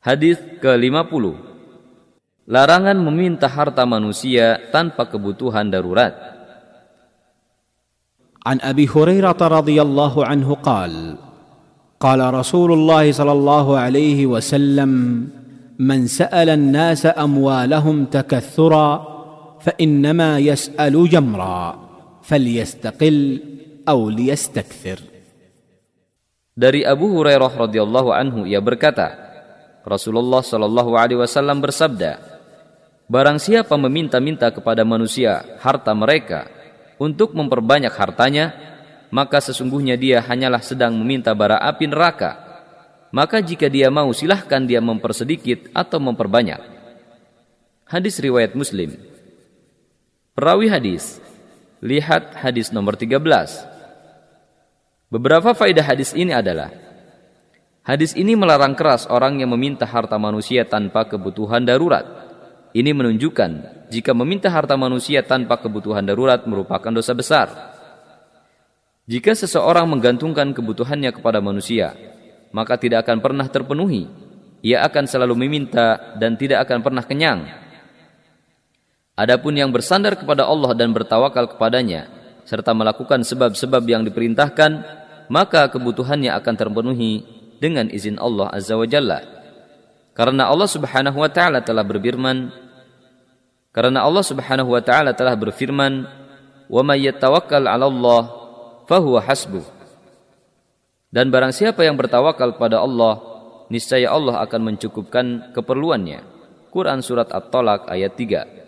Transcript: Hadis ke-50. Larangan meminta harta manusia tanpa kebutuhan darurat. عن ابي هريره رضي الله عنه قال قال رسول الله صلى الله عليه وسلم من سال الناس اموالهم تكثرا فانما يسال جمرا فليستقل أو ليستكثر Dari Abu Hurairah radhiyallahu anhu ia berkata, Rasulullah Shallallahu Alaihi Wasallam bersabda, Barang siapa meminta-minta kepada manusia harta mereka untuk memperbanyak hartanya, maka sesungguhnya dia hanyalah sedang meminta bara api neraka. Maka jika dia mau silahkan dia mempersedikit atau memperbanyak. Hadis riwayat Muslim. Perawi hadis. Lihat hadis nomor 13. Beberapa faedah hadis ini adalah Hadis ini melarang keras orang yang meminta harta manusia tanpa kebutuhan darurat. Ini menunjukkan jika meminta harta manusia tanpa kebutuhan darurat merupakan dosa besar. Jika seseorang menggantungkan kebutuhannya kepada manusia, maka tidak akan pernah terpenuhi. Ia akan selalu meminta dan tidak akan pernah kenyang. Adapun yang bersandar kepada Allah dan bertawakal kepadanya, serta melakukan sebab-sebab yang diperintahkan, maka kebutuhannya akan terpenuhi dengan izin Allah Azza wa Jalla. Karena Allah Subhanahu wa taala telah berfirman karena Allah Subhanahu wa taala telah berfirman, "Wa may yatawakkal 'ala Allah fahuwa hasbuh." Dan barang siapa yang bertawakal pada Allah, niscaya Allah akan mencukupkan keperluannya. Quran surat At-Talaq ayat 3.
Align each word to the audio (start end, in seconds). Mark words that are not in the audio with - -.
Hadis 0.00 0.40
ke-50. 0.64 1.36
Larangan 2.48 2.96
meminta 2.96 3.44
harta 3.52 3.84
manusia 3.84 4.56
tanpa 4.72 5.04
kebutuhan 5.04 5.68
darurat. 5.68 6.16
عن 8.40 8.56
ابي 8.64 8.88
هريره 8.88 9.36
رضي 9.36 9.76
الله 9.76 10.14
عنه 10.16 10.48
قال 10.64 11.20
قال 12.00 12.20
رسول 12.34 12.72
الله 12.72 13.12
صلى 13.12 13.32
الله 13.36 13.66
عليه 13.76 14.20
وسلم 14.24 14.90
من 15.76 16.00
سال 16.08 16.48
الناس 16.48 17.04
اموالهم 17.04 18.08
تكثرا 18.08 18.88
فانما 19.60 20.40
يسال 20.40 20.94
جمرا 21.08 21.60
فليستقل 22.24 23.18
أو 23.84 24.08
ليستكثر 24.08 24.98
Dari 26.56 26.80
Abu 26.84 27.12
Hurairah 27.12 27.52
radhiyallahu 27.68 28.08
anhu 28.08 28.48
ia 28.48 28.60
berkata, 28.64 29.29
Rasulullah 29.84 30.44
Shallallahu 30.44 30.92
Alaihi 30.96 31.20
Wasallam 31.20 31.64
bersabda, 31.64 32.20
Barang 33.10 33.42
siapa 33.42 33.74
meminta-minta 33.74 34.54
kepada 34.54 34.86
manusia 34.86 35.42
harta 35.58 35.90
mereka 35.98 36.46
untuk 37.00 37.34
memperbanyak 37.34 37.90
hartanya, 37.90 38.54
maka 39.10 39.42
sesungguhnya 39.42 39.98
dia 39.98 40.22
hanyalah 40.22 40.62
sedang 40.62 40.94
meminta 40.94 41.34
bara 41.34 41.58
api 41.58 41.90
neraka. 41.90 42.38
Maka 43.10 43.42
jika 43.42 43.66
dia 43.66 43.90
mau 43.90 44.14
silahkan 44.14 44.62
dia 44.62 44.78
mempersedikit 44.78 45.74
atau 45.74 45.98
memperbanyak. 45.98 46.62
Hadis 47.90 48.22
riwayat 48.22 48.54
Muslim. 48.54 48.94
Perawi 50.38 50.70
hadis. 50.70 51.18
Lihat 51.82 52.38
hadis 52.38 52.70
nomor 52.70 52.94
13. 52.94 53.18
Beberapa 55.10 55.50
faedah 55.50 55.82
hadis 55.82 56.14
ini 56.14 56.30
adalah 56.30 56.70
Hadis 57.80 58.12
ini 58.12 58.36
melarang 58.36 58.76
keras 58.76 59.08
orang 59.08 59.40
yang 59.40 59.56
meminta 59.56 59.88
harta 59.88 60.20
manusia 60.20 60.68
tanpa 60.68 61.08
kebutuhan 61.08 61.64
darurat. 61.64 62.04
Ini 62.76 62.92
menunjukkan 62.92 63.50
jika 63.88 64.12
meminta 64.12 64.52
harta 64.52 64.76
manusia 64.76 65.24
tanpa 65.24 65.58
kebutuhan 65.58 66.04
darurat 66.04 66.44
merupakan 66.44 66.92
dosa 66.92 67.16
besar. 67.16 67.48
Jika 69.08 69.34
seseorang 69.34 69.90
menggantungkan 69.90 70.54
kebutuhannya 70.54 71.10
kepada 71.10 71.42
manusia, 71.42 71.96
maka 72.54 72.78
tidak 72.78 73.08
akan 73.08 73.18
pernah 73.18 73.48
terpenuhi. 73.48 74.06
Ia 74.60 74.84
akan 74.86 75.08
selalu 75.08 75.34
meminta 75.40 76.14
dan 76.20 76.36
tidak 76.36 76.68
akan 76.68 76.84
pernah 76.84 77.02
kenyang. 77.02 77.48
Adapun 79.16 79.56
yang 79.56 79.72
bersandar 79.72 80.20
kepada 80.20 80.44
Allah 80.46 80.76
dan 80.76 80.92
bertawakal 80.92 81.56
kepadanya, 81.56 82.12
serta 82.44 82.76
melakukan 82.76 83.24
sebab-sebab 83.24 83.82
yang 83.88 84.04
diperintahkan, 84.04 84.70
maka 85.32 85.72
kebutuhannya 85.72 86.30
akan 86.36 86.54
terpenuhi 86.54 87.39
dengan 87.60 87.92
izin 87.92 88.16
Allah 88.16 88.48
Azza 88.50 88.74
wa 88.74 88.88
Jalla. 88.88 89.20
Karena 90.16 90.48
Allah 90.48 90.66
Subhanahu 90.66 91.20
wa 91.20 91.30
taala 91.30 91.62
telah 91.62 91.84
berfirman 91.86 92.50
karena 93.70 94.02
Allah 94.02 94.24
Subhanahu 94.26 94.74
wa 94.74 94.82
taala 94.82 95.14
telah 95.14 95.38
berfirman, 95.38 96.02
"Wa 96.66 96.82
may 96.82 97.06
yatawakkal 97.06 97.70
'ala 97.70 97.86
Allah 97.86 98.22
fahuwa 98.90 99.22
hasbuh." 99.22 99.62
Dan 101.10 101.30
barang 101.30 101.54
siapa 101.54 101.86
yang 101.86 101.94
bertawakal 101.94 102.58
pada 102.58 102.82
Allah, 102.82 103.18
niscaya 103.70 104.10
Allah 104.10 104.42
akan 104.42 104.74
mencukupkan 104.74 105.54
keperluannya. 105.54 106.22
Quran 106.70 107.02
surat 107.02 107.30
At-Talaq 107.30 107.90
ayat 107.90 108.14
3. 108.14 108.59